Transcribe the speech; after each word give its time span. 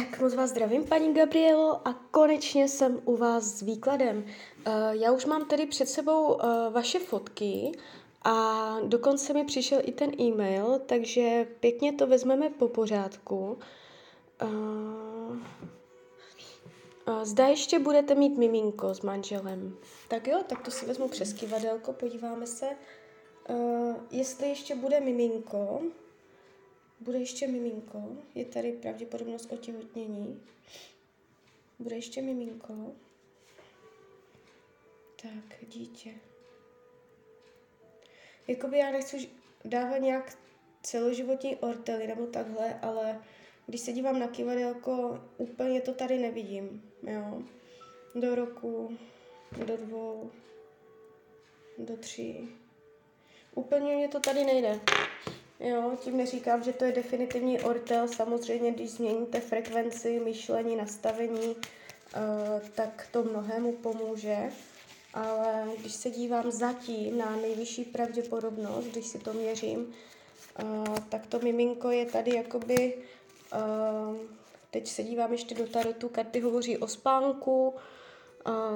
Tak 0.00 0.20
moc 0.20 0.34
vás 0.34 0.50
zdravím, 0.50 0.84
paní 0.84 1.14
Gabrielo, 1.14 1.88
a 1.88 1.94
konečně 2.10 2.68
jsem 2.68 3.00
u 3.04 3.16
vás 3.16 3.44
s 3.44 3.62
výkladem. 3.62 4.16
Uh, 4.66 4.72
já 4.90 5.12
už 5.12 5.26
mám 5.26 5.44
tady 5.44 5.66
před 5.66 5.88
sebou 5.88 6.34
uh, 6.34 6.42
vaše 6.72 6.98
fotky 6.98 7.72
a 8.22 8.76
dokonce 8.84 9.32
mi 9.32 9.44
přišel 9.44 9.80
i 9.84 9.92
ten 9.92 10.20
e-mail, 10.20 10.80
takže 10.86 11.46
pěkně 11.60 11.92
to 11.92 12.06
vezmeme 12.06 12.50
po 12.50 12.68
pořádku. 12.68 13.58
Uh, 14.42 15.36
Zda 17.22 17.46
ještě 17.46 17.78
budete 17.78 18.14
mít 18.14 18.38
miminko 18.38 18.94
s 18.94 19.00
manželem. 19.00 19.76
Tak 20.08 20.26
jo, 20.26 20.42
tak 20.46 20.62
to 20.62 20.70
si 20.70 20.86
vezmu 20.86 21.08
přes 21.08 21.32
kivadelko, 21.32 21.92
podíváme 21.92 22.46
se. 22.46 22.66
Jestli 24.10 24.48
ještě 24.48 24.74
bude 24.74 25.00
miminko, 25.00 25.80
bude 27.00 27.18
ještě 27.18 27.46
miminko, 27.46 28.16
je 28.34 28.44
tady 28.44 28.72
pravděpodobnost 28.72 29.52
otěhotnění. 29.52 30.42
Bude 31.78 31.96
ještě 31.96 32.22
miminko. 32.22 32.92
Tak, 35.22 35.68
dítě. 35.68 36.10
Jakoby 38.48 38.78
já 38.78 38.90
nechci 38.90 39.28
dávat 39.64 39.98
nějak 39.98 40.38
celoživotní 40.82 41.56
ortely 41.56 42.06
nebo 42.06 42.26
takhle, 42.26 42.80
ale 42.80 43.24
když 43.66 43.80
se 43.80 43.92
dívám 43.92 44.18
na 44.18 44.28
kivadelko, 44.28 45.20
úplně 45.36 45.80
to 45.80 45.94
tady 45.94 46.18
nevidím, 46.18 46.92
jo. 47.02 47.42
Do 48.14 48.34
roku, 48.34 48.98
do 49.66 49.76
dvou, 49.76 50.30
do 51.78 51.96
tří. 51.96 52.48
Úplně 53.54 53.96
mě 53.96 54.08
to 54.08 54.20
tady 54.20 54.44
nejde. 54.44 54.80
Jo, 55.60 55.92
tím 56.00 56.16
neříkám, 56.16 56.62
že 56.62 56.72
to 56.72 56.84
je 56.84 56.92
definitivní 56.92 57.60
ortel. 57.60 58.08
Samozřejmě, 58.08 58.72
když 58.72 58.90
změníte 58.90 59.40
frekvenci, 59.40 60.20
myšlení, 60.20 60.76
nastavení, 60.76 61.46
uh, 61.46 62.60
tak 62.74 63.08
to 63.12 63.22
mnohému 63.22 63.72
pomůže. 63.72 64.52
Ale 65.14 65.68
když 65.78 65.94
se 65.94 66.10
dívám 66.10 66.50
zatím 66.50 67.18
na 67.18 67.36
nejvyšší 67.36 67.84
pravděpodobnost, 67.84 68.84
když 68.84 69.06
si 69.06 69.18
to 69.18 69.32
měřím, 69.32 69.94
uh, 70.62 70.96
tak 71.08 71.26
to 71.26 71.38
miminko 71.38 71.90
je 71.90 72.06
tady 72.06 72.34
jakoby, 72.34 72.94
uh, 73.54 74.16
teď 74.70 74.88
se 74.88 75.02
dívám 75.02 75.32
ještě 75.32 75.54
do 75.54 75.66
tarotu, 75.66 76.08
karty 76.08 76.40
hovoří 76.40 76.78
o 76.78 76.86
spánku, 76.86 77.74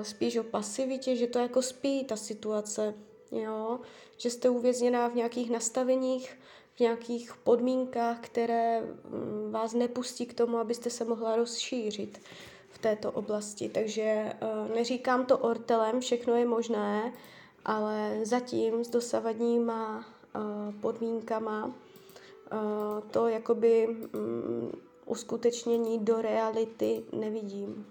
spíš 0.03 0.37
o 0.37 0.43
pasivitě, 0.43 1.17
že 1.17 1.27
to 1.27 1.39
jako 1.39 1.63
spí 1.63 2.05
ta 2.05 2.17
situace, 2.17 2.95
jo, 3.33 3.81
že 4.17 4.31
jste 4.31 4.49
uvězněná 4.49 5.09
v 5.09 5.15
nějakých 5.15 5.51
nastaveních, 5.51 6.37
v 6.75 6.81
nějakých 6.81 7.35
podmínkách, 7.37 8.21
které 8.21 8.81
mm, 8.81 9.53
vás 9.53 9.75
nepustí 9.75 10.27
k 10.27 10.35
tomu, 10.35 10.59
abyste 10.59 10.91
se 10.91 11.05
mohla 11.05 11.37
rozšířit 11.37 12.21
v 12.71 12.79
této 12.79 13.13
oblasti. 13.13 13.69
Takže 13.69 14.03
eh, 14.03 14.75
neříkám 14.75 15.27
to 15.27 15.39
ortelem, 15.39 16.01
všechno 16.01 16.35
je 16.35 16.47
možné, 16.47 17.13
ale 17.65 18.21
zatím 18.23 18.85
s 18.85 18.89
dosavadníma 18.89 20.05
eh, 20.05 20.39
podmínkama 20.81 21.75
eh, 22.53 22.57
to 23.11 23.29
jakoby 23.29 23.87
mm, 23.87 24.73
uskutečnění 25.07 25.99
do 25.99 26.23
reality 26.23 27.05
nevidím. 27.13 27.87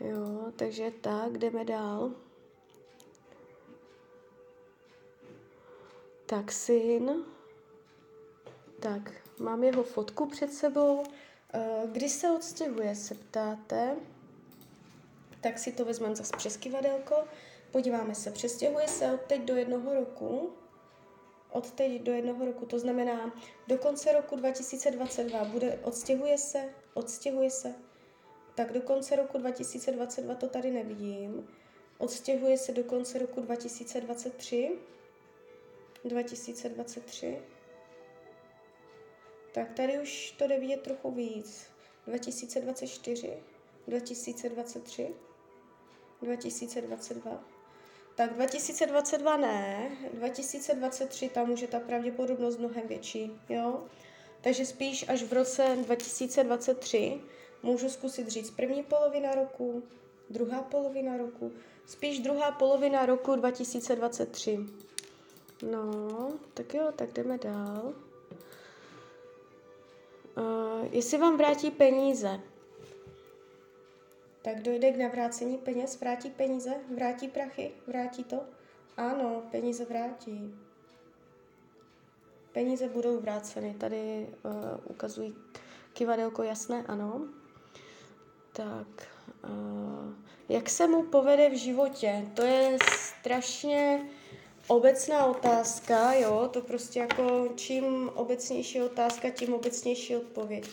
Jo, 0.00 0.52
takže 0.56 0.92
tak, 1.00 1.38
jdeme 1.38 1.64
dál. 1.64 2.10
Tak 6.26 6.52
syn. 6.52 7.24
Tak, 8.84 9.12
mám 9.38 9.64
jeho 9.64 9.82
fotku 9.82 10.26
před 10.26 10.52
sebou. 10.52 11.04
Eh, 11.54 11.82
kdy 11.92 12.08
se 12.08 12.30
odstěhuje, 12.30 12.94
se 12.94 13.14
ptáte. 13.14 13.96
Tak 15.40 15.58
si 15.58 15.72
to 15.72 15.84
vezmeme 15.84 16.16
zase 16.16 16.36
přes 16.36 16.56
kivadelko. 16.56 17.14
Podíváme 17.70 18.14
se, 18.14 18.30
přestěhuje 18.30 18.88
se 18.88 19.12
od 19.12 19.20
teď 19.20 19.42
do 19.42 19.56
jednoho 19.56 19.94
roku. 19.94 20.52
Od 21.50 21.70
teď 21.70 22.02
do 22.02 22.12
jednoho 22.12 22.44
roku, 22.44 22.66
to 22.66 22.78
znamená 22.78 23.34
do 23.68 23.78
konce 23.78 24.12
roku 24.12 24.36
2022 24.36 25.44
bude, 25.44 25.78
odstěhuje 25.82 26.38
se, 26.38 26.64
odstěhuje 26.94 27.50
se. 27.50 27.74
Tak 28.54 28.72
do 28.72 28.80
konce 28.80 29.16
roku 29.16 29.38
2022 29.38 30.34
to 30.34 30.48
tady 30.48 30.70
nevidím. 30.70 31.48
Odstěhuje 31.98 32.58
se 32.58 32.72
do 32.72 32.84
konce 32.84 33.18
roku 33.18 33.40
2023. 33.40 34.78
2023. 36.04 37.38
Tak 39.54 39.72
tady 39.72 39.98
už 39.98 40.34
to 40.38 40.46
jde 40.46 40.58
vidět 40.58 40.82
trochu 40.82 41.10
víc. 41.10 41.66
2024, 42.06 43.32
2023, 43.86 45.14
2022. 46.22 47.44
Tak 48.14 48.34
2022 48.34 49.36
ne, 49.36 49.90
2023 50.12 51.28
tam 51.28 51.50
už 51.50 51.60
je 51.60 51.68
ta 51.68 51.80
pravděpodobnost 51.80 52.58
mnohem 52.58 52.88
větší, 52.88 53.32
jo. 53.48 53.84
Takže 54.40 54.66
spíš 54.66 55.08
až 55.08 55.22
v 55.22 55.32
roce 55.32 55.76
2023 55.82 57.20
můžu 57.62 57.88
zkusit 57.88 58.28
říct 58.28 58.50
první 58.50 58.82
polovina 58.82 59.34
roku, 59.34 59.82
druhá 60.30 60.62
polovina 60.62 61.16
roku, 61.16 61.52
spíš 61.86 62.18
druhá 62.18 62.52
polovina 62.52 63.06
roku 63.06 63.34
2023. 63.34 64.58
No, 65.70 66.32
tak 66.54 66.74
jo, 66.74 66.92
tak 66.96 67.12
jdeme 67.12 67.38
dál. 67.38 67.94
Uh, 70.36 70.88
jestli 70.90 71.18
vám 71.18 71.36
vrátí 71.36 71.70
peníze, 71.70 72.40
tak 74.42 74.62
dojde 74.62 74.92
k 74.92 74.96
navrácení 74.96 75.58
peněz, 75.58 76.00
vrátí 76.00 76.30
peníze, 76.30 76.74
vrátí 76.94 77.28
prachy, 77.28 77.72
vrátí 77.86 78.24
to? 78.24 78.40
Ano, 78.96 79.42
peníze 79.50 79.84
vrátí. 79.84 80.54
Peníze 82.52 82.88
budou 82.88 83.20
vráceny. 83.20 83.74
Tady 83.78 84.28
uh, 84.42 84.52
ukazují 84.84 85.34
kivadelko 85.92 86.42
jasné, 86.42 86.84
ano. 86.88 87.28
Tak, 88.52 89.08
uh, 89.44 90.14
jak 90.48 90.70
se 90.70 90.86
mu 90.86 91.02
povede 91.02 91.50
v 91.50 91.58
životě? 91.58 92.30
To 92.34 92.42
je 92.42 92.78
strašně 92.80 94.08
obecná 94.66 95.26
otázka, 95.26 96.12
jo, 96.12 96.48
to 96.52 96.60
prostě 96.60 96.98
jako 97.00 97.48
čím 97.56 98.08
obecnější 98.14 98.82
otázka, 98.82 99.30
tím 99.30 99.54
obecnější 99.54 100.16
odpověď. 100.16 100.64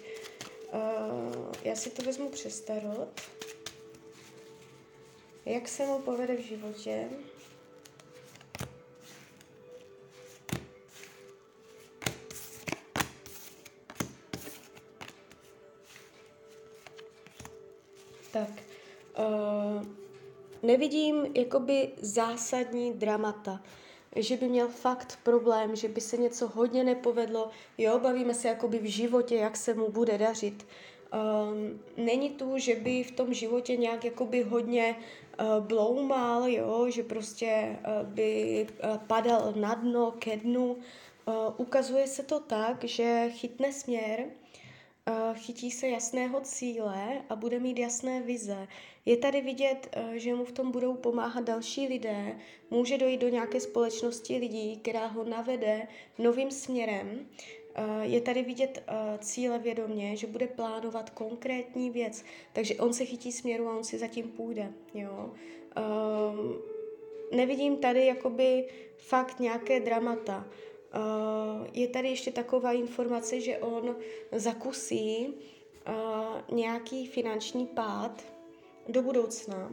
Uh, 0.73 1.53
já 1.63 1.75
si 1.75 1.89
to 1.89 2.03
vezmu 2.03 2.29
přes 2.29 2.61
tarot. 2.61 3.21
Jak 5.45 5.67
se 5.67 5.85
mu 5.85 5.99
povede 5.99 6.35
v 6.35 6.39
životě? 6.39 7.09
Nevidím 20.71 21.15
jakoby 21.35 21.89
zásadní 22.01 22.93
dramata 22.93 23.61
že 24.15 24.37
by 24.37 24.47
měl 24.49 24.67
fakt 24.67 25.19
problém, 25.23 25.75
že 25.75 25.87
by 25.87 26.01
se 26.01 26.17
něco 26.17 26.47
hodně 26.47 26.83
nepovedlo. 26.83 27.49
Jo, 27.77 27.99
bavíme 27.99 28.33
se 28.33 28.47
jakoby 28.47 28.79
v 28.79 28.91
životě, 28.91 29.35
jak 29.35 29.57
se 29.57 29.73
mu 29.73 29.91
bude 29.91 30.17
dařit. 30.17 30.65
Um, 30.67 31.79
není 32.05 32.29
tu, 32.29 32.57
že 32.57 32.75
by 32.75 33.03
v 33.03 33.11
tom 33.11 33.33
životě 33.33 33.77
nějak 33.77 34.05
jakoby 34.05 34.43
hodně 34.43 34.95
uh, 34.95 35.63
bloumal, 35.63 36.47
jo, 36.47 36.89
že 36.89 37.03
prostě 37.03 37.79
uh, 37.79 38.07
by 38.07 38.67
uh, 38.67 38.97
padal 38.97 39.53
na 39.55 39.73
dno, 39.73 40.11
ke 40.19 40.37
dnu. 40.37 40.75
Uh, 40.75 41.33
ukazuje 41.57 42.07
se 42.07 42.23
to 42.23 42.39
tak, 42.39 42.83
že 42.83 43.29
chytne 43.29 43.73
směr, 43.73 44.25
chytí 45.33 45.71
se 45.71 45.87
jasného 45.87 46.41
cíle 46.41 47.21
a 47.29 47.35
bude 47.35 47.59
mít 47.59 47.79
jasné 47.79 48.21
vize. 48.21 48.67
Je 49.05 49.17
tady 49.17 49.41
vidět, 49.41 49.97
uh, 49.97 50.13
že 50.13 50.35
mu 50.35 50.45
v 50.45 50.51
tom 50.51 50.71
budou 50.71 50.93
pomáhat 50.93 51.43
další 51.43 51.87
lidé, 51.87 52.39
může 52.69 52.97
dojít 52.97 53.21
do 53.21 53.29
nějaké 53.29 53.59
společnosti 53.59 54.37
lidí, 54.37 54.77
která 54.77 55.07
ho 55.07 55.23
navede 55.23 55.87
novým 56.17 56.51
směrem. 56.51 57.27
Uh, 57.77 58.01
je 58.01 58.21
tady 58.21 58.41
vidět 58.41 58.83
cíle 59.19 59.59
vědomě, 59.59 60.15
že 60.15 60.27
bude 60.27 60.47
plánovat 60.47 61.09
konkrétní 61.09 61.89
věc, 61.89 62.23
takže 62.53 62.75
on 62.75 62.93
se 62.93 63.05
chytí 63.05 63.31
směru 63.31 63.67
a 63.67 63.77
on 63.77 63.83
si 63.83 63.97
zatím 63.97 64.27
půjde. 64.27 64.73
Jo? 64.93 65.33
Uh, 65.77 66.55
nevidím 67.37 67.77
tady 67.77 68.05
jakoby 68.05 68.67
fakt 68.97 69.39
nějaké 69.39 69.79
dramata. 69.79 70.45
Uh, 70.95 71.67
je 71.73 71.87
tady 71.87 72.09
ještě 72.09 72.31
taková 72.31 72.71
informace, 72.71 73.41
že 73.41 73.57
on 73.57 73.95
zakusí 74.31 75.27
uh, 75.27 76.57
nějaký 76.57 77.07
finanční 77.07 77.67
pád 77.67 78.23
do 78.87 79.01
budoucna. 79.01 79.71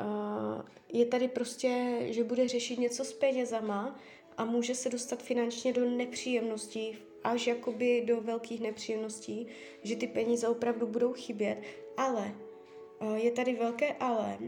Uh, 0.00 0.62
je 0.92 1.06
tady 1.06 1.28
prostě, 1.28 1.98
že 2.00 2.24
bude 2.24 2.48
řešit 2.48 2.78
něco 2.78 3.04
s 3.04 3.12
penězama 3.12 3.98
a 4.36 4.44
může 4.44 4.74
se 4.74 4.88
dostat 4.88 5.22
finančně 5.22 5.72
do 5.72 5.90
nepříjemností 5.90 6.98
až 7.24 7.46
jakoby 7.46 8.02
do 8.06 8.20
velkých 8.20 8.60
nepříjemností, 8.60 9.46
že 9.82 9.96
ty 9.96 10.06
peníze 10.06 10.48
opravdu 10.48 10.86
budou 10.86 11.12
chybět, 11.12 11.58
ale 11.96 12.34
je 13.14 13.30
tady 13.30 13.54
velké 13.54 13.92
ale, 13.92 14.38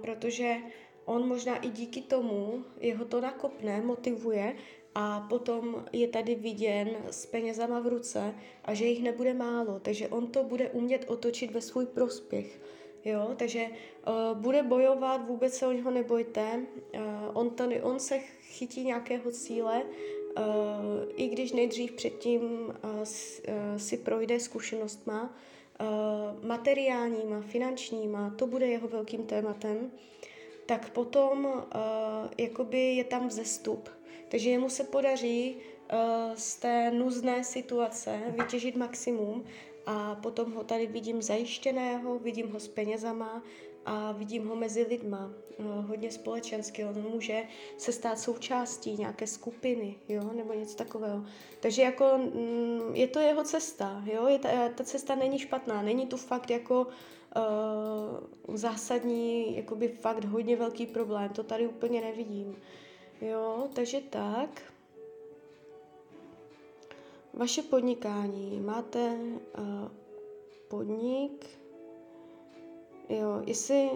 protože 0.00 0.56
on 1.04 1.28
možná 1.28 1.56
i 1.56 1.68
díky 1.68 2.00
tomu 2.00 2.64
jeho 2.80 3.04
to 3.04 3.20
nakopne, 3.20 3.80
motivuje 3.80 4.56
a 4.98 5.26
potom 5.28 5.84
je 5.92 6.08
tady 6.08 6.34
viděn 6.34 6.88
s 7.10 7.26
penězama 7.26 7.80
v 7.80 7.86
ruce 7.86 8.34
a 8.64 8.74
že 8.74 8.84
jich 8.84 9.02
nebude 9.02 9.34
málo, 9.34 9.80
takže 9.80 10.08
on 10.08 10.26
to 10.26 10.44
bude 10.44 10.70
umět 10.70 11.04
otočit 11.08 11.50
ve 11.50 11.60
svůj 11.60 11.86
prospěch. 11.86 12.60
Jo, 13.04 13.34
takže 13.36 13.66
uh, 13.68 14.38
bude 14.38 14.62
bojovat, 14.62 15.26
vůbec 15.28 15.54
se 15.54 15.66
o 15.66 15.72
něho 15.72 15.90
nebojte. 15.90 16.60
Uh, 16.94 17.00
on, 17.34 17.50
tady, 17.50 17.82
on 17.82 18.00
se 18.00 18.18
chytí 18.40 18.84
nějakého 18.84 19.30
cíle, 19.30 19.82
uh, 19.82 20.44
i 21.16 21.28
když 21.28 21.52
nejdřív 21.52 21.92
předtím 21.92 22.42
uh, 22.42 23.04
si 23.76 23.96
projde 23.96 24.40
zkušenostma, 24.40 25.36
uh, 25.80 26.44
materiálníma, 26.44 27.40
finančníma, 27.40 28.30
to 28.30 28.46
bude 28.46 28.66
jeho 28.66 28.88
velkým 28.88 29.26
tématem, 29.26 29.90
tak 30.66 30.90
potom 30.90 31.44
uh, 31.44 31.60
jakoby 32.38 32.94
je 32.94 33.04
tam 33.04 33.28
vzestup. 33.28 33.95
Takže 34.28 34.50
jemu 34.50 34.68
se 34.68 34.84
podaří 34.84 35.56
uh, 35.56 35.98
z 36.34 36.56
té 36.56 36.90
nuzné 36.90 37.44
situace 37.44 38.20
vytěžit 38.28 38.76
maximum 38.76 39.44
a 39.86 40.14
potom 40.14 40.52
ho 40.52 40.64
tady 40.64 40.86
vidím 40.86 41.22
zajištěného, 41.22 42.18
vidím 42.18 42.52
ho 42.52 42.60
s 42.60 42.68
penězama 42.68 43.42
a 43.86 44.12
vidím 44.12 44.48
ho 44.48 44.56
mezi 44.56 44.82
lidma, 44.82 45.30
uh, 45.58 45.66
hodně 45.66 46.10
společensky. 46.10 46.84
On 46.84 47.02
může 47.10 47.42
se 47.78 47.92
stát 47.92 48.18
součástí 48.18 48.96
nějaké 48.96 49.26
skupiny, 49.26 49.94
jo, 50.08 50.30
nebo 50.32 50.54
něco 50.54 50.76
takového. 50.76 51.24
Takže 51.60 51.82
jako 51.82 52.04
mm, 52.18 52.94
je 52.94 53.06
to 53.06 53.18
jeho 53.18 53.44
cesta, 53.44 54.02
jo, 54.12 54.26
je 54.26 54.38
ta, 54.38 54.48
ta 54.74 54.84
cesta 54.84 55.14
není 55.14 55.38
špatná, 55.38 55.82
není 55.82 56.06
tu 56.06 56.16
fakt 56.16 56.50
jako 56.50 56.86
uh, 58.46 58.56
zásadní, 58.56 59.56
jakoby 59.56 59.88
fakt 59.88 60.24
hodně 60.24 60.56
velký 60.56 60.86
problém, 60.86 61.28
to 61.28 61.42
tady 61.42 61.66
úplně 61.66 62.00
nevidím. 62.00 62.56
Jo, 63.20 63.68
takže 63.74 64.00
tak. 64.00 64.62
Vaše 67.34 67.62
podnikání. 67.62 68.60
Máte 68.60 69.10
uh, 69.58 69.88
podnik. 70.68 71.46
Jo, 73.08 73.42
jestli... 73.46 73.90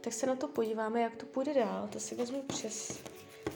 Tak 0.00 0.12
se 0.12 0.26
na 0.26 0.36
to 0.36 0.48
podíváme, 0.48 1.00
jak 1.00 1.16
to 1.16 1.26
půjde 1.26 1.54
dál. 1.54 1.88
To 1.92 2.00
si 2.00 2.14
vezmu 2.14 2.42
přes 2.42 3.02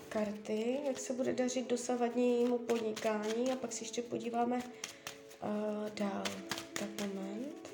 karty, 0.08 0.78
jak 0.86 0.98
se 0.98 1.12
bude 1.12 1.32
dařit 1.32 1.70
dosavadnímu 1.70 2.58
podnikání 2.58 3.52
a 3.52 3.56
pak 3.56 3.72
si 3.72 3.84
ještě 3.84 4.02
podíváme 4.02 4.56
uh, 4.56 5.90
dál. 5.94 6.24
Tak 6.72 6.88
moment. 7.14 7.65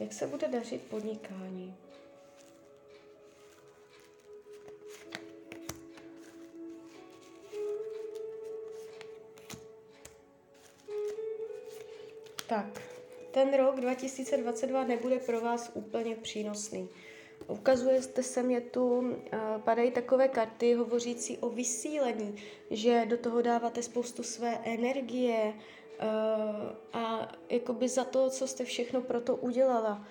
Jak 0.00 0.12
se 0.12 0.26
bude 0.26 0.48
dařit 0.48 0.82
podnikání? 0.82 1.76
Tak, 12.48 12.82
ten 13.30 13.56
rok 13.56 13.80
2022 13.80 14.84
nebude 14.84 15.18
pro 15.18 15.40
vás 15.40 15.70
úplně 15.74 16.16
přínosný. 16.16 16.88
Ukazujete 17.46 18.22
se 18.22 18.42
mě 18.42 18.60
tu, 18.60 18.98
uh, 18.98 19.14
padají 19.64 19.90
takové 19.90 20.28
karty 20.28 20.74
hovořící 20.74 21.38
o 21.38 21.48
vysílení, 21.48 22.36
že 22.70 23.06
do 23.06 23.16
toho 23.16 23.42
dáváte 23.42 23.82
spoustu 23.82 24.22
své 24.22 24.58
energie, 24.64 25.54
Uh, 26.02 27.00
a 27.02 27.32
jakoby 27.48 27.88
za 27.88 28.04
to, 28.04 28.30
co 28.30 28.46
jste 28.46 28.64
všechno 28.64 29.00
pro 29.00 29.20
to 29.20 29.36
udělala, 29.36 30.04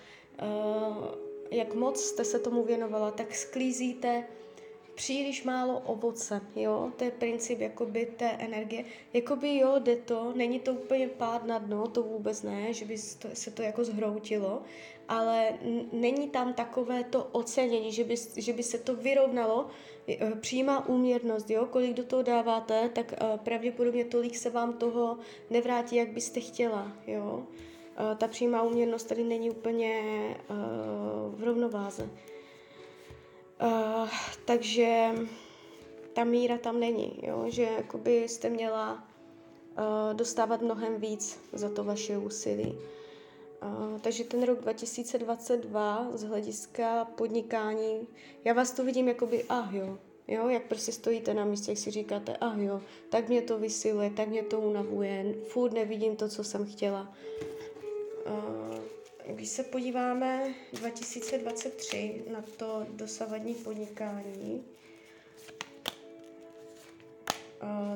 uh, 0.43 1.05
jak 1.51 1.73
moc 1.73 2.01
jste 2.03 2.25
se 2.25 2.39
tomu 2.39 2.63
věnovala, 2.63 3.11
tak 3.11 3.35
sklízíte 3.35 4.23
příliš 4.97 5.43
málo 5.43 5.79
ovoce, 5.79 6.41
jo, 6.55 6.91
to 6.95 7.03
je 7.03 7.11
princip 7.11 7.59
jakoby 7.59 8.05
té 8.05 8.29
energie, 8.29 8.85
jakoby 9.13 9.57
jo, 9.57 9.79
jde 9.79 9.95
to, 9.95 10.33
není 10.35 10.59
to 10.59 10.73
úplně 10.73 11.07
pád 11.07 11.45
na 11.45 11.59
dno, 11.59 11.87
to 11.87 12.03
vůbec 12.03 12.43
ne, 12.43 12.73
že 12.73 12.85
by 12.85 12.97
se 13.33 13.51
to 13.51 13.61
jako 13.61 13.83
zhroutilo, 13.83 14.61
ale 15.07 15.53
není 15.91 16.29
tam 16.29 16.53
takové 16.53 17.03
to 17.03 17.23
ocenění, 17.31 17.91
že 17.91 18.03
by, 18.03 18.15
že 18.35 18.53
by 18.53 18.63
se 18.63 18.77
to 18.77 18.95
vyrovnalo, 18.95 19.67
eh, 20.07 20.35
přímá 20.35 20.87
úměrnost, 20.89 21.49
jo, 21.49 21.65
kolik 21.65 21.93
do 21.93 22.03
toho 22.03 22.21
dáváte, 22.21 22.89
tak 22.89 23.13
uh, 23.13 23.37
pravděpodobně 23.37 24.05
tolik 24.05 24.37
se 24.37 24.49
vám 24.49 24.73
toho 24.73 25.17
nevrátí, 25.49 25.95
jak 25.95 26.09
byste 26.09 26.39
chtěla, 26.39 26.91
jo. 27.07 27.45
Uh, 27.99 28.17
ta 28.17 28.27
přímá 28.27 28.63
úměrnost 28.63 29.03
tady 29.03 29.23
není 29.23 29.49
úplně 29.49 30.01
uh, 30.49 31.39
v 31.39 31.43
rovnováze. 31.43 32.09
Uh, 33.61 34.09
takže 34.45 35.11
ta 36.13 36.23
míra 36.23 36.57
tam 36.57 36.79
není, 36.79 37.19
jo? 37.23 37.45
že 37.47 37.63
jakoby 37.63 38.23
jste 38.23 38.49
měla 38.49 38.93
uh, 38.93 40.13
dostávat 40.13 40.61
mnohem 40.61 41.01
víc 41.01 41.39
za 41.53 41.69
to 41.69 41.83
vaše 41.83 42.17
úsilí. 42.17 42.77
Uh, 43.63 43.99
takže 43.99 44.23
ten 44.23 44.43
rok 44.43 44.61
2022 44.61 46.07
z 46.13 46.23
hlediska 46.23 47.05
podnikání, 47.05 48.07
já 48.45 48.53
vás 48.53 48.71
to 48.71 48.83
vidím 48.83 49.07
jakoby, 49.07 49.43
ah 49.49 49.71
jo, 49.71 49.97
jo, 50.27 50.49
jak 50.49 50.63
prostě 50.63 50.91
stojíte 50.91 51.33
na 51.33 51.45
místě, 51.45 51.71
jak 51.71 51.77
si 51.77 51.91
říkáte, 51.91 52.37
ah 52.41 52.57
jo, 52.57 52.81
tak 53.09 53.29
mě 53.29 53.41
to 53.41 53.57
vysiluje, 53.57 54.09
tak 54.09 54.27
mě 54.27 54.43
to 54.43 54.59
unavuje, 54.59 55.35
furt 55.47 55.73
nevidím 55.73 56.15
to, 56.15 56.29
co 56.29 56.43
jsem 56.43 56.65
chtěla. 56.65 57.13
Uh, 58.25 58.77
když 59.27 59.49
se 59.49 59.63
podíváme 59.63 60.53
2023 60.73 62.23
na 62.31 62.43
to 62.57 62.85
dosavadní 62.89 63.55
podnikání, 63.55 64.65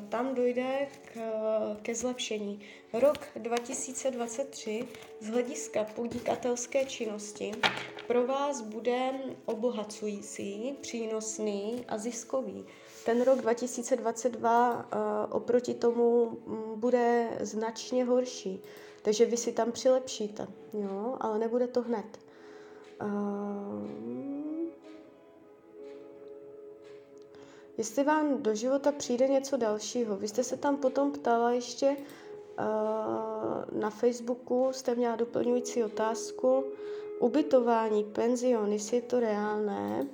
tam 0.08 0.34
dojde 0.34 0.88
k, 1.04 1.20
ke 1.82 1.94
zlepšení. 1.94 2.60
Rok 2.92 3.18
2023 3.36 4.88
z 5.20 5.28
hlediska 5.28 5.84
podnikatelské 5.84 6.84
činnosti 6.84 7.52
pro 8.06 8.26
vás 8.26 8.60
bude 8.60 9.10
obohacující, 9.44 10.74
přínosný 10.80 11.84
a 11.88 11.98
ziskový. 11.98 12.66
Ten 13.04 13.22
rok 13.22 13.40
2022 13.40 14.86
oproti 15.30 15.74
tomu 15.74 16.38
bude 16.76 17.28
značně 17.40 18.04
horší. 18.04 18.62
Takže 19.02 19.26
vy 19.26 19.36
si 19.36 19.52
tam 19.52 19.72
přilepšíte, 19.72 20.46
jo, 20.72 21.16
ale 21.20 21.38
nebude 21.38 21.66
to 21.66 21.82
hned. 21.82 22.18
Uh, 23.02 23.86
jestli 27.78 28.04
vám 28.04 28.42
do 28.42 28.54
života 28.54 28.92
přijde 28.92 29.28
něco 29.28 29.56
dalšího, 29.56 30.16
vy 30.16 30.28
jste 30.28 30.44
se 30.44 30.56
tam 30.56 30.76
potom 30.76 31.12
ptala 31.12 31.50
ještě 31.52 31.96
uh, 31.96 33.80
na 33.80 33.90
Facebooku, 33.90 34.68
jste 34.72 34.94
měla 34.94 35.16
doplňující 35.16 35.84
otázku, 35.84 36.64
ubytování, 37.20 38.04
penzion, 38.04 38.72
jestli 38.72 38.96
je 38.96 39.02
to 39.02 39.20
reálné, 39.20 40.06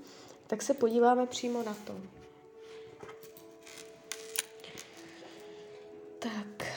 tak 0.47 0.63
se 0.63 0.75
podíváme 0.75 1.27
přímo 1.27 1.63
na 1.63 1.77
to. 1.87 2.18
Tak. 6.29 6.69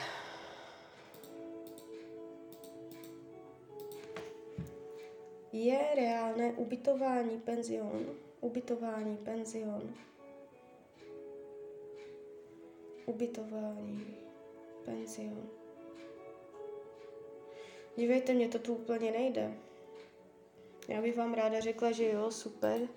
Je 5.52 5.94
reálné 5.96 6.52
ubytování 6.52 7.40
penzion, 7.40 8.06
ubytování 8.40 9.16
penzion, 9.16 9.94
ubytování 13.06 14.16
penzion. 14.84 15.48
Dívejte, 17.96 18.34
mě 18.34 18.48
to 18.48 18.58
tu 18.58 18.74
úplně 18.74 19.10
nejde. 19.10 19.54
Já 20.88 21.02
bych 21.02 21.16
vám 21.16 21.34
ráda 21.34 21.60
řekla, 21.60 21.92
že 21.92 22.12
jo, 22.12 22.30
super, 22.30 22.88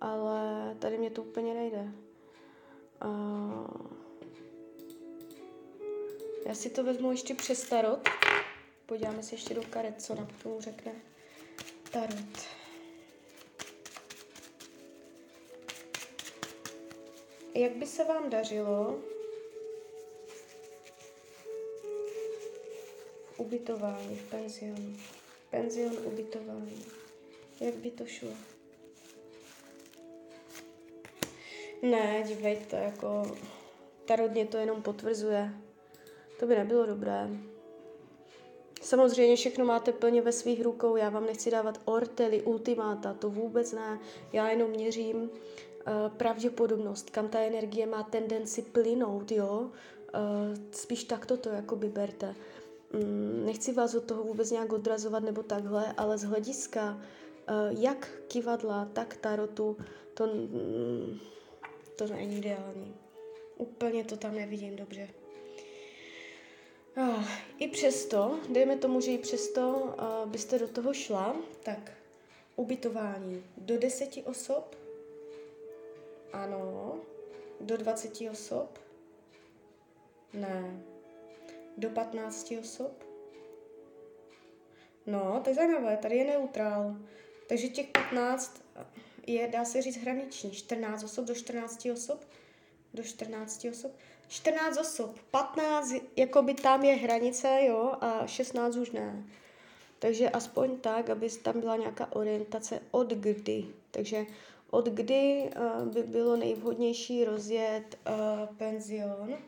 ale 0.00 0.74
tady 0.78 0.98
mě 0.98 1.10
to 1.10 1.22
úplně 1.22 1.54
nejde. 1.54 1.92
Uh, 3.04 3.97
já 6.48 6.54
si 6.54 6.70
to 6.70 6.84
vezmu 6.84 7.10
ještě 7.10 7.34
přes 7.34 7.68
tarot. 7.68 8.08
Podíváme 8.86 9.22
se 9.22 9.34
ještě 9.34 9.54
do 9.54 9.62
karet, 9.70 10.02
co 10.02 10.14
nám 10.14 10.28
tomu 10.42 10.60
řekne. 10.60 10.92
Tarot. 11.90 12.48
Jak 17.54 17.72
by 17.72 17.86
se 17.86 18.04
vám 18.04 18.30
dařilo 18.30 18.98
ubytování, 23.36 24.16
v 24.16 24.30
penzionu? 24.30 24.96
Penzion, 25.50 25.96
ubytování. 26.04 26.84
Jak 27.60 27.74
by 27.74 27.90
to 27.90 28.06
šlo? 28.06 28.30
Ne, 31.82 32.22
dívejte, 32.26 32.76
jako 32.76 33.36
tarot 34.04 34.30
to 34.50 34.56
jenom 34.56 34.82
potvrzuje. 34.82 35.67
To 36.38 36.46
by 36.46 36.56
nebylo 36.56 36.86
dobré. 36.86 37.30
Samozřejmě 38.82 39.36
všechno 39.36 39.64
máte 39.64 39.92
plně 39.92 40.22
ve 40.22 40.32
svých 40.32 40.62
rukou, 40.62 40.96
já 40.96 41.10
vám 41.10 41.26
nechci 41.26 41.50
dávat 41.50 41.80
ortely, 41.84 42.42
ultimáta, 42.42 43.14
to 43.14 43.30
vůbec 43.30 43.72
ne. 43.72 43.98
Já 44.32 44.50
jenom 44.50 44.70
měřím 44.70 45.16
uh, 45.16 45.28
pravděpodobnost, 46.16 47.10
kam 47.10 47.28
ta 47.28 47.38
energie 47.38 47.86
má 47.86 48.02
tendenci 48.02 48.62
plynout, 48.62 49.32
jo. 49.32 49.60
Uh, 49.60 49.70
spíš 50.72 51.04
takto 51.04 51.36
to 51.36 51.48
jakoby 51.48 51.88
berte. 51.88 52.34
Um, 52.94 53.46
nechci 53.46 53.72
vás 53.72 53.94
od 53.94 54.04
toho 54.04 54.22
vůbec 54.22 54.50
nějak 54.50 54.72
odrazovat 54.72 55.22
nebo 55.22 55.42
takhle, 55.42 55.92
ale 55.96 56.18
z 56.18 56.22
hlediska 56.24 56.94
uh, 56.94 57.82
jak 57.82 58.10
kivadla, 58.28 58.88
tak 58.92 59.16
tarotu, 59.16 59.76
to, 60.14 60.24
um, 60.24 61.20
to 61.96 62.06
není 62.06 62.38
ideální. 62.38 62.94
Úplně 63.56 64.04
to 64.04 64.16
tam 64.16 64.34
nevidím 64.34 64.76
dobře. 64.76 65.08
Oh, 67.00 67.24
I 67.58 67.68
přesto, 67.68 68.40
dejme 68.48 68.76
tomu, 68.76 69.00
že 69.00 69.10
i 69.10 69.18
přesto 69.18 69.70
uh, 69.70 70.30
byste 70.30 70.58
do 70.58 70.68
toho 70.68 70.94
šla, 70.94 71.36
tak 71.62 71.92
ubytování 72.56 73.44
do 73.56 73.78
deseti 73.78 74.22
osob, 74.22 74.76
ano, 76.32 76.94
do 77.60 77.76
20 77.76 78.12
osob, 78.30 78.78
ne, 80.32 80.82
do 81.76 81.90
15 81.90 82.54
osob, 82.60 83.04
no, 85.06 85.40
to 85.44 85.50
je 85.50 85.54
zajímavé, 85.54 85.96
tady 85.96 86.16
je 86.16 86.24
neutrál, 86.24 86.96
takže 87.48 87.68
těch 87.68 87.86
15 87.88 88.62
je, 89.26 89.48
dá 89.48 89.64
se 89.64 89.82
říct, 89.82 89.96
hraniční, 89.96 90.50
14 90.50 91.04
osob 91.04 91.24
do 91.24 91.34
14 91.34 91.86
osob, 91.92 92.24
do 92.94 93.02
14 93.02 93.64
osob, 93.70 93.92
14 94.28 94.78
osob, 94.78 95.18
15, 95.30 95.94
jako 96.16 96.42
by 96.42 96.54
tam 96.54 96.84
je 96.84 96.94
hranice, 96.94 97.60
jo, 97.66 97.92
a 98.00 98.26
16 98.26 98.76
už 98.76 98.90
ne. 98.90 99.24
Takže 99.98 100.30
aspoň 100.30 100.78
tak, 100.78 101.10
aby 101.10 101.30
tam 101.30 101.60
byla 101.60 101.76
nějaká 101.76 102.12
orientace 102.12 102.80
od 102.90 103.12
kdy. 103.12 103.64
Takže 103.90 104.26
od 104.70 104.86
kdy 104.86 105.50
uh, 105.56 105.88
by 105.88 106.02
bylo 106.02 106.36
nejvhodnější 106.36 107.24
rozjet 107.24 107.98
uh, 108.08 108.56
penzion. 108.56 109.38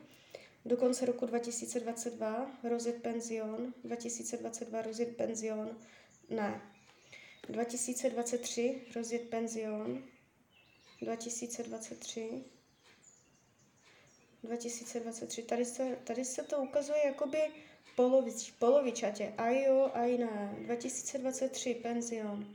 Do 0.64 0.76
konce 0.76 1.06
roku 1.06 1.26
2022 1.26 2.50
rozjet 2.62 3.02
penzion, 3.02 3.74
2022 3.84 4.82
rozjet 4.82 5.16
penzion, 5.16 5.76
ne. 6.30 6.62
2023 7.48 8.82
rozjet 8.96 9.28
penzion, 9.28 10.02
2023 11.02 12.44
2023. 14.44 15.42
Tady 15.42 15.64
se, 15.64 15.98
tady 16.04 16.24
se 16.24 16.42
to 16.42 16.58
ukazuje 16.58 16.98
jakoby 17.06 17.38
polovič, 17.96 18.50
polovičatě. 18.50 19.34
A 19.38 19.50
jo, 19.50 19.90
a 19.94 20.18
ne. 20.18 20.54
2023, 20.64 21.74
penzion. 21.74 22.46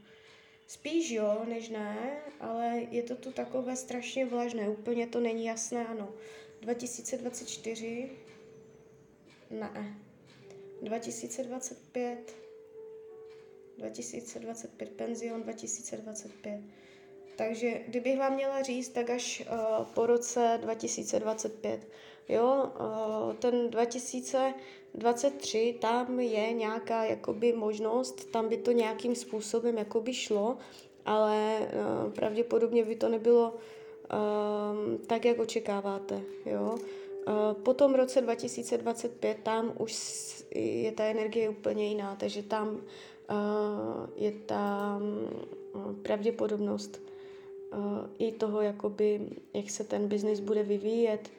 Spíš 0.68 1.12
jo, 1.12 1.46
než 1.50 1.70
ne, 1.70 2.22
ale 2.40 2.88
je 2.92 3.04
to 3.04 3.16
tu 3.16 3.32
takové 3.32 3.76
strašně 3.76 4.26
vlažné. 4.26 4.70
Úplně 4.70 5.08
to 5.08 5.20
není 5.20 5.46
jasné, 5.46 5.88
ano. 5.88 6.14
2024, 6.62 8.10
ne. 9.50 10.00
2025, 10.82 12.36
2025, 13.78 14.90
penzion 14.92 15.44
2025. 15.44 16.62
Takže 17.36 17.82
kdybych 17.88 18.20
vám 18.20 18.34
měla 18.34 18.62
říct, 18.62 18.90
tak 18.90 19.10
až 19.10 19.44
uh, 19.52 19.58
po 19.86 20.06
roce 20.06 20.60
2025. 20.62 21.88
Jo, 22.30 22.72
uh, 22.80 23.34
ten 23.34 23.70
2023, 23.70 25.78
tam 25.82 26.20
je 26.20 26.54
nějaká 26.54 27.04
jakoby 27.04 27.54
možnost, 27.54 28.32
tam 28.32 28.50
by 28.50 28.58
to 28.58 28.72
nějakým 28.72 29.16
způsobem 29.16 29.78
jakoby 29.78 30.14
šlo, 30.14 30.58
ale 31.06 31.60
uh, 31.60 31.68
pravděpodobně 32.14 32.86
by 32.86 32.96
to 32.96 33.10
nebylo 33.10 33.54
uh, 33.54 33.60
tak, 35.08 35.26
jak 35.26 35.40
očekáváte. 35.40 36.22
Jo. 36.46 36.76
Uh, 37.28 37.54
po 37.64 37.74
tom 37.74 37.96
roce 37.96 38.22
2025 38.22 39.38
tam 39.44 39.74
už 39.78 39.96
je 40.56 40.92
ta 40.92 41.04
energie 41.04 41.50
úplně 41.50 41.88
jiná, 41.88 42.16
takže 42.16 42.44
tam 42.44 42.70
uh, 42.70 42.78
je 44.16 44.32
ta 44.32 45.00
uh, 45.74 45.96
pravděpodobnost 45.96 47.02
i 48.18 48.32
toho, 48.32 48.62
jakoby, 48.62 49.22
jak 49.54 49.70
se 49.70 49.84
ten 49.84 50.08
biznis 50.08 50.40
bude 50.40 50.64
vyvíjet, 50.64 51.30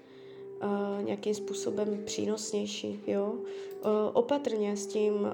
uh, 0.62 1.04
nějakým 1.04 1.34
způsobem 1.34 2.02
přínosnější. 2.04 3.00
Jo? 3.06 3.32
Uh, 3.32 3.90
opatrně 4.12 4.76
s 4.76 4.86
tím 4.86 5.14
uh, 5.14 5.28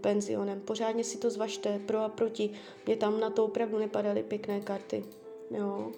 penzionem, 0.00 0.60
pořádně 0.60 1.04
si 1.04 1.18
to 1.18 1.30
zvažte, 1.30 1.80
pro 1.86 1.98
a 1.98 2.08
proti. 2.08 2.50
Mě 2.86 2.96
tam 2.96 3.20
na 3.20 3.30
to 3.30 3.44
opravdu 3.44 3.78
nepadaly 3.78 4.22
pěkné 4.22 4.60
karty. 4.60 5.04
Jo? 5.50 5.92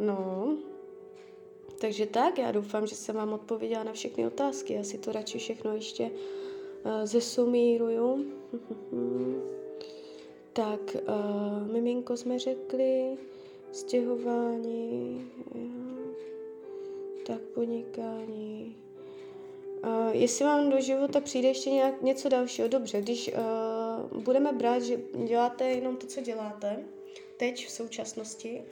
No, 0.00 0.56
takže 1.80 2.06
tak, 2.06 2.38
já 2.38 2.52
doufám, 2.52 2.86
že 2.86 2.94
jsem 2.94 3.16
vám 3.16 3.32
odpověděla 3.32 3.84
na 3.84 3.92
všechny 3.92 4.26
otázky. 4.26 4.72
Já 4.72 4.84
si 4.84 4.98
to 4.98 5.12
radši 5.12 5.38
všechno 5.38 5.74
ještě 5.74 6.10
zesumíruju. 7.04 8.24
Tak, 10.54 10.96
uh, 11.08 11.72
miminko 11.72 12.16
jsme 12.16 12.38
řekli, 12.38 13.18
stěhování, 13.72 15.30
jo. 15.54 16.14
tak 17.26 17.40
podnikání. 17.40 18.76
Uh, 19.84 20.10
jestli 20.12 20.44
vám 20.44 20.70
do 20.70 20.80
života 20.80 21.20
přijde 21.20 21.48
ještě 21.48 21.70
nějak 21.70 22.02
něco 22.02 22.28
dalšího, 22.28 22.68
dobře, 22.68 23.00
když 23.00 23.30
uh, 24.12 24.22
budeme 24.22 24.52
brát, 24.52 24.82
že 24.82 25.00
děláte 25.26 25.68
jenom 25.68 25.96
to, 25.96 26.06
co 26.06 26.20
děláte, 26.20 26.84
teď 27.36 27.66
v 27.66 27.70
současnosti, 27.70 28.62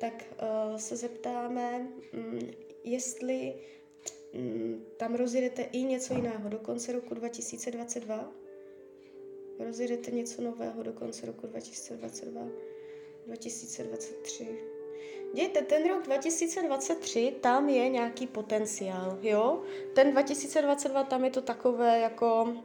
tak 0.00 0.24
uh, 0.42 0.76
se 0.76 0.96
zeptáme, 0.96 1.88
um, 2.14 2.38
jestli 2.84 3.54
um, 4.34 4.84
tam 4.96 5.14
rozjedete 5.14 5.62
i 5.62 5.82
něco 5.82 6.14
jiného 6.14 6.48
do 6.48 6.58
konce 6.58 6.92
roku 6.92 7.14
2022, 7.14 8.32
rozjedete 9.58 10.10
něco 10.10 10.42
nového 10.42 10.82
do 10.82 10.92
konce 10.92 11.26
roku 11.26 11.46
2022, 11.46 12.48
2023. 13.26 14.46
Dějte, 15.34 15.62
ten 15.62 15.88
rok 15.88 16.04
2023, 16.04 17.34
tam 17.40 17.68
je 17.68 17.88
nějaký 17.88 18.26
potenciál, 18.26 19.18
jo? 19.22 19.62
Ten 19.94 20.12
2022, 20.12 21.04
tam 21.04 21.24
je 21.24 21.30
to 21.30 21.42
takové 21.42 22.00
jako 22.00 22.56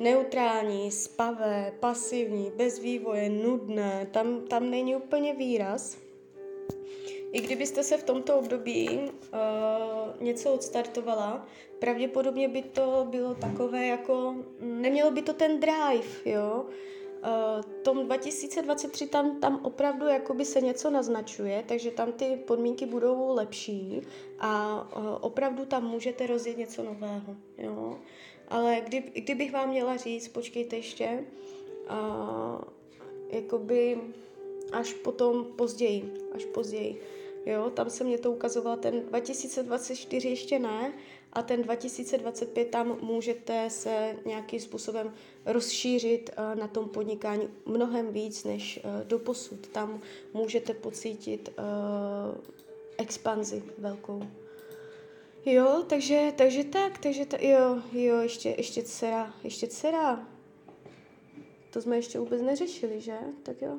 neutrální, 0.00 0.90
spavé, 0.90 1.72
pasivní, 1.80 2.52
bez 2.56 2.78
vývoje, 2.78 3.30
nudné, 3.30 4.08
tam, 4.12 4.40
tam 4.40 4.70
není 4.70 4.96
úplně 4.96 5.34
výraz. 5.34 5.96
I 7.32 7.40
kdybyste 7.40 7.82
se 7.82 7.96
v 7.96 8.02
tomto 8.02 8.38
období 8.38 8.88
uh, 8.98 10.22
něco 10.22 10.52
odstartovala, 10.52 11.46
pravděpodobně 11.78 12.48
by 12.48 12.62
to 12.62 13.06
bylo 13.10 13.34
takové 13.34 13.86
jako, 13.86 14.34
nemělo 14.60 15.10
by 15.10 15.22
to 15.22 15.32
ten 15.32 15.60
drive, 15.60 16.08
jo. 16.24 16.66
Uh, 17.16 17.62
tom 17.82 18.04
2023 18.04 19.06
tam, 19.06 19.40
tam 19.40 19.60
opravdu 19.62 20.06
jakoby 20.06 20.44
se 20.44 20.60
něco 20.60 20.90
naznačuje, 20.90 21.64
takže 21.68 21.90
tam 21.90 22.12
ty 22.12 22.36
podmínky 22.46 22.86
budou 22.86 23.34
lepší 23.34 24.02
a 24.38 24.82
uh, 24.96 25.06
opravdu 25.20 25.64
tam 25.64 25.84
můžete 25.84 26.26
rozjet 26.26 26.58
něco 26.58 26.82
nového, 26.82 27.36
jo. 27.58 27.98
Ale 28.48 28.80
kdy, 28.84 29.00
kdybych 29.00 29.52
vám 29.52 29.68
měla 29.68 29.96
říct, 29.96 30.28
počkejte 30.28 30.76
ještě, 30.76 31.24
uh, 31.90 32.60
jakoby 33.30 34.00
až 34.72 34.92
potom 34.92 35.44
později, 35.44 36.14
až 36.34 36.44
později. 36.44 37.00
Jo, 37.46 37.70
tam 37.70 37.90
se 37.90 38.04
mě 38.04 38.18
to 38.18 38.32
ukazovalo, 38.32 38.76
ten 38.76 39.00
2024 39.00 40.28
ještě 40.28 40.58
ne, 40.58 40.92
a 41.32 41.42
ten 41.42 41.62
2025 41.62 42.68
tam 42.68 42.98
můžete 43.02 43.70
se 43.70 44.16
nějakým 44.24 44.60
způsobem 44.60 45.14
rozšířit 45.46 46.30
uh, 46.38 46.60
na 46.60 46.68
tom 46.68 46.88
podnikání 46.88 47.48
mnohem 47.66 48.12
víc 48.12 48.44
než 48.44 48.80
uh, 48.84 49.06
do 49.06 49.18
posud. 49.18 49.66
Tam 49.66 50.00
můžete 50.32 50.74
pocítit 50.74 51.48
uh, 51.48 52.44
expanzi 52.98 53.62
velkou. 53.78 54.22
Jo, 55.44 55.84
takže, 55.86 56.32
takže 56.36 56.64
tak, 56.64 56.98
takže 56.98 57.26
ta, 57.26 57.36
jo, 57.40 57.82
jo, 57.92 58.18
ještě, 58.18 58.54
ještě 58.58 58.82
dcera, 58.82 59.34
ještě 59.44 59.66
dcera. 59.66 60.28
To 61.70 61.82
jsme 61.82 61.96
ještě 61.96 62.18
vůbec 62.18 62.42
neřešili, 62.42 63.00
že? 63.00 63.18
Tak 63.42 63.62
jo. 63.62 63.78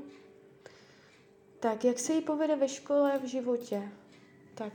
Tak, 1.59 1.85
jak 1.85 1.99
se 1.99 2.13
jí 2.13 2.21
povede 2.21 2.55
ve 2.55 2.67
škole, 2.67 3.19
v 3.19 3.25
životě? 3.25 3.81
Tak, 4.55 4.73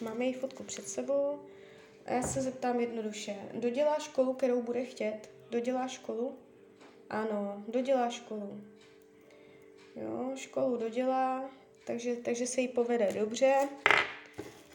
máme 0.00 0.24
její 0.24 0.32
fotku 0.32 0.62
před 0.62 0.88
sebou 0.88 1.40
a 2.06 2.12
já 2.12 2.22
se 2.22 2.42
zeptám 2.42 2.80
jednoduše. 2.80 3.36
Dodělá 3.54 3.98
školu, 3.98 4.34
kterou 4.34 4.62
bude 4.62 4.84
chtět? 4.84 5.30
Dodělá 5.50 5.88
školu? 5.88 6.38
Ano, 7.10 7.64
dodělá 7.68 8.10
školu. 8.10 8.60
Jo, 9.96 10.32
školu 10.34 10.76
dodělá, 10.76 11.50
takže, 11.86 12.16
takže 12.16 12.46
se 12.46 12.60
jí 12.60 12.68
povede 12.68 13.12
dobře, 13.12 13.68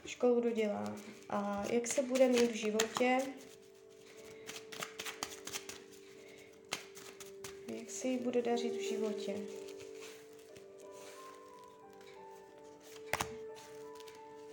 školu 0.06 0.42
dodělá. 0.42 0.96
A 1.30 1.64
jak 1.72 1.88
se 1.88 2.04
bude 2.04 2.28
mít 2.28 2.52
v 2.52 2.56
životě, 2.56 3.18
jak 7.68 7.90
se 7.90 8.08
jí 8.08 8.18
bude 8.18 8.42
dařit 8.42 8.76
v 8.76 8.90
životě. 8.90 9.36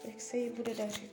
Jak 0.09 0.21
se 0.21 0.37
jí 0.37 0.51
bude 0.51 0.75
dařit. 0.75 1.11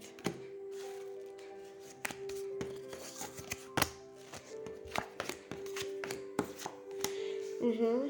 Mhm. 7.61 8.09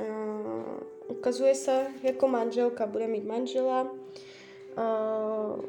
Uh, 0.00 1.16
ukazuje 1.16 1.54
se 1.54 1.86
jako 2.02 2.28
manželka, 2.28 2.86
bude 2.86 3.06
mít 3.06 3.24
manžela. 3.24 3.82
Uh, 3.82 5.64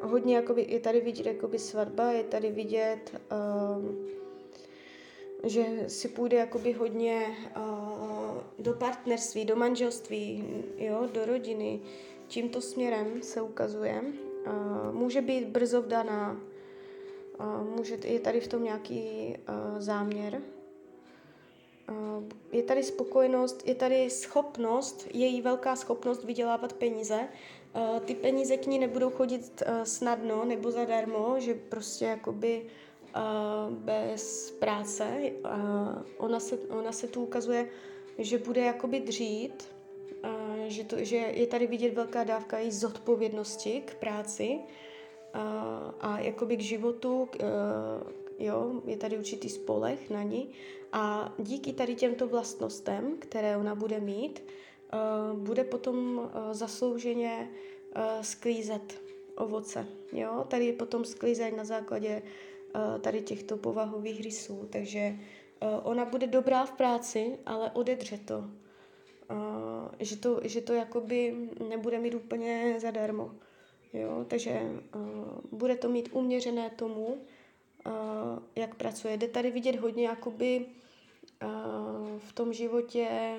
hodně 0.00 0.36
jakoby, 0.36 0.66
je 0.68 0.80
tady 0.80 1.00
vidět 1.00 1.26
jakoby 1.26 1.58
svatba, 1.58 2.12
je 2.12 2.24
tady 2.24 2.50
vidět, 2.50 3.20
uh, 3.32 3.84
že 5.44 5.64
si 5.88 6.08
půjde 6.08 6.36
jakoby 6.36 6.72
hodně 6.72 7.36
uh, 7.56 8.38
do 8.58 8.72
partnerství, 8.72 9.44
do 9.44 9.56
manželství, 9.56 10.44
jo, 10.76 11.08
do 11.12 11.24
rodiny. 11.24 11.80
Tímto 12.32 12.60
směrem 12.60 13.22
se 13.22 13.42
ukazuje. 13.42 14.02
Může 14.92 15.20
být 15.20 15.48
brzo 15.48 15.82
vdaná, 15.82 16.40
může, 17.76 17.98
je 18.04 18.20
tady 18.20 18.40
v 18.40 18.48
tom 18.48 18.64
nějaký 18.64 19.36
záměr, 19.78 20.42
je 22.52 22.62
tady 22.62 22.82
spokojenost, 22.82 23.68
je 23.68 23.74
tady 23.74 24.10
schopnost, 24.10 25.08
její 25.14 25.40
velká 25.40 25.76
schopnost 25.76 26.24
vydělávat 26.24 26.72
peníze. 26.72 27.28
Ty 28.04 28.14
peníze 28.14 28.56
k 28.56 28.66
ní 28.66 28.78
nebudou 28.78 29.10
chodit 29.10 29.62
snadno 29.84 30.44
nebo 30.44 30.70
zadarmo, 30.70 31.40
že 31.40 31.54
prostě 31.54 32.04
jakoby 32.04 32.66
bez 33.70 34.50
práce. 34.50 35.20
Ona 36.16 36.40
se, 36.40 36.58
ona 36.58 36.92
se 36.92 37.08
tu 37.08 37.22
ukazuje, 37.22 37.68
že 38.18 38.38
bude 38.38 38.60
jakoby 38.60 39.00
dřít, 39.00 39.68
že, 40.66 40.84
to, 40.84 41.04
že 41.04 41.16
je 41.16 41.46
tady 41.46 41.66
vidět 41.66 41.94
velká 41.94 42.24
dávka 42.24 42.58
její 42.58 42.70
zodpovědnosti 42.70 43.82
k 43.84 43.94
práci 43.94 44.60
a, 45.34 45.40
a 46.00 46.18
jakoby 46.18 46.56
k 46.56 46.60
životu, 46.60 47.28
k, 47.30 47.36
jo, 48.38 48.82
je 48.86 48.96
tady 48.96 49.18
určitý 49.18 49.48
spolech 49.48 50.10
na 50.10 50.22
ní 50.22 50.50
a 50.92 51.34
díky 51.38 51.72
tady 51.72 51.94
těmto 51.94 52.28
vlastnostem, 52.28 53.16
které 53.18 53.56
ona 53.56 53.74
bude 53.74 54.00
mít, 54.00 54.44
uh, 55.32 55.38
bude 55.38 55.64
potom 55.64 56.30
zaslouženě 56.52 57.50
sklízet 58.20 59.00
ovoce. 59.36 59.86
Jo? 60.12 60.44
Tady 60.48 60.66
je 60.66 60.72
potom 60.72 61.04
sklízeň 61.04 61.56
na 61.56 61.64
základě 61.64 62.22
tady 63.00 63.22
těchto 63.22 63.56
povahových 63.56 64.20
rysů. 64.20 64.68
Takže 64.70 65.16
ona 65.82 66.04
bude 66.04 66.26
dobrá 66.26 66.64
v 66.64 66.72
práci, 66.72 67.38
ale 67.46 67.70
odedře 67.70 68.18
to. 68.18 68.44
Uh, 69.30 69.88
že 70.00 70.16
to, 70.16 70.40
že 70.44 70.60
to 70.60 70.72
jakoby 70.72 71.48
nebude 71.68 71.98
mít 71.98 72.14
úplně 72.14 72.74
zadarmo. 72.80 73.34
Jo? 73.92 74.24
Takže 74.28 74.60
uh, 74.94 75.58
bude 75.58 75.76
to 75.76 75.88
mít 75.88 76.08
uměřené 76.12 76.70
tomu, 76.70 77.06
uh, 77.06 77.92
jak 78.56 78.74
pracuje. 78.74 79.16
Jde 79.16 79.28
tady 79.28 79.50
vidět 79.50 79.76
hodně 79.76 80.06
jakoby 80.06 80.66
v 82.18 82.32
tom 82.32 82.52
životě 82.52 83.36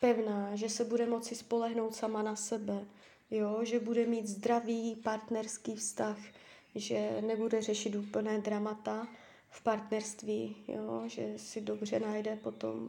pevná, 0.00 0.56
že 0.56 0.68
se 0.68 0.84
bude 0.84 1.06
moci 1.06 1.34
spolehnout 1.34 1.94
sama 1.94 2.22
na 2.22 2.36
sebe, 2.36 2.86
jo? 3.30 3.60
že 3.62 3.80
bude 3.80 4.06
mít 4.06 4.26
zdravý 4.26 4.96
partnerský 4.96 5.76
vztah, 5.76 6.18
že 6.74 7.10
nebude 7.20 7.62
řešit 7.62 7.94
úplné 7.94 8.38
dramata 8.38 9.08
v 9.50 9.62
partnerství, 9.62 10.56
jo? 10.68 11.02
že 11.06 11.32
si 11.36 11.60
dobře 11.60 12.00
najde 12.00 12.36
potom. 12.36 12.88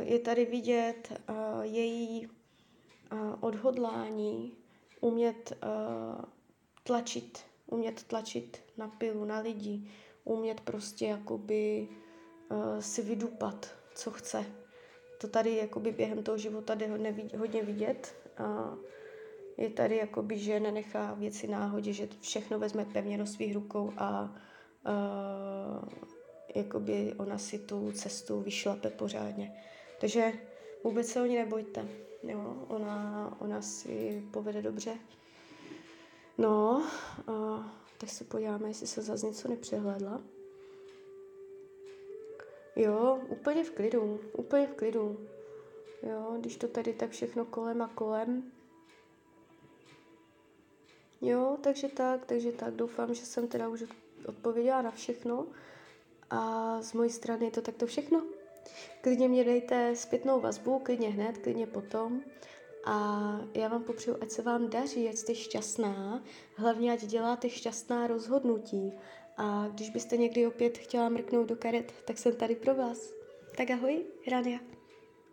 Je 0.00 0.18
tady 0.18 0.44
vidět 0.44 1.20
její 1.62 2.28
odhodlání 3.40 4.56
umět 5.00 5.52
tlačit, 6.82 7.38
umět 7.66 8.02
tlačit 8.02 8.62
na 8.76 8.88
pilu, 8.88 9.24
na 9.24 9.38
lidi, 9.38 9.90
umět 10.24 10.60
prostě 10.60 11.06
jakoby 11.06 11.88
si 12.80 13.02
vydupat, 13.02 13.74
co 13.94 14.10
chce. 14.10 14.46
To 15.20 15.28
tady 15.28 15.56
jakoby 15.56 15.92
během 15.92 16.22
toho 16.22 16.38
života 16.38 16.74
jde 16.74 16.88
hodně, 17.38 17.62
vidět. 17.62 18.14
Je 19.56 19.70
tady 19.70 19.96
jakoby, 19.96 20.38
že 20.38 20.60
nenechá 20.60 21.14
věci 21.14 21.48
náhodě, 21.48 21.92
že 21.92 22.08
všechno 22.20 22.58
vezme 22.58 22.84
pevně 22.84 23.18
do 23.18 23.26
svých 23.26 23.54
rukou 23.54 23.92
a 23.96 24.34
jakoby 26.54 27.14
ona 27.16 27.38
si 27.38 27.58
tu 27.58 27.92
cestu 27.92 28.40
vyšlape 28.40 28.90
pořádně. 28.90 29.62
Takže 30.00 30.32
vůbec 30.84 31.06
se 31.06 31.22
o 31.22 31.26
ní 31.26 31.36
nebojte. 31.36 31.88
Jo? 32.22 32.66
Ona, 32.68 33.36
ona 33.40 33.62
si 33.62 34.24
povede 34.30 34.62
dobře. 34.62 34.98
No, 36.38 36.82
uh, 37.28 37.66
tak 37.98 38.10
se 38.10 38.24
podíváme, 38.24 38.68
jestli 38.68 38.86
se 38.86 39.02
zase 39.02 39.26
něco 39.26 39.48
nepřehledla. 39.48 40.20
Jo, 42.76 43.20
úplně 43.28 43.64
v 43.64 43.70
klidu, 43.70 44.20
úplně 44.32 44.66
v 44.66 44.74
klidu. 44.74 45.28
Jo, 46.02 46.36
když 46.40 46.56
to 46.56 46.68
tady 46.68 46.92
tak 46.92 47.10
všechno 47.10 47.44
kolem 47.44 47.82
a 47.82 47.88
kolem. 47.88 48.52
Jo, 51.20 51.58
takže 51.62 51.88
tak, 51.88 52.26
takže 52.26 52.52
tak. 52.52 52.74
Doufám, 52.74 53.14
že 53.14 53.26
jsem 53.26 53.48
teda 53.48 53.68
už 53.68 53.84
odpověděla 54.26 54.82
na 54.82 54.90
všechno. 54.90 55.46
A 56.30 56.82
z 56.82 56.92
mojí 56.92 57.10
strany 57.10 57.44
je 57.44 57.50
to 57.50 57.62
takto 57.62 57.86
všechno. 57.86 58.22
Klidně 59.00 59.28
mě 59.28 59.44
dejte 59.44 59.96
zpětnou 59.96 60.40
vazbu, 60.40 60.78
klidně 60.78 61.08
hned, 61.08 61.38
klidně 61.38 61.66
potom. 61.66 62.20
A 62.84 63.40
já 63.54 63.68
vám 63.68 63.82
popřeju, 63.82 64.16
ať 64.20 64.30
se 64.30 64.42
vám 64.42 64.70
daří, 64.70 65.08
ať 65.08 65.16
jste 65.16 65.34
šťastná, 65.34 66.22
hlavně 66.56 66.92
ať 66.92 67.04
děláte 67.04 67.50
šťastná 67.50 68.06
rozhodnutí 68.06 68.92
a 69.36 69.68
když 69.68 69.90
byste 69.90 70.16
někdy 70.16 70.46
opět 70.46 70.78
chtěla 70.78 71.08
mrknout 71.08 71.46
do 71.46 71.56
karet, 71.56 71.92
tak 72.04 72.18
jsem 72.18 72.36
tady 72.36 72.54
pro 72.54 72.74
vás. 72.74 73.12
Tak 73.56 73.70
ahoj, 73.70 74.04
Rania. 74.30 74.73